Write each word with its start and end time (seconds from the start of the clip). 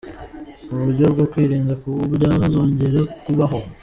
mu 0.69 0.77
buryo 0.85 1.05
bwo 1.13 1.25
kwirinda 1.31 1.73
ko 1.83 1.89
byazongera 2.15 2.99
kubaho 3.23 3.59